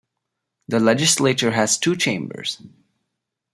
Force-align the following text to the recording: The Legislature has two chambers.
The 0.67 0.79
Legislature 0.79 1.51
has 1.51 1.77
two 1.77 1.95
chambers. 1.95 2.59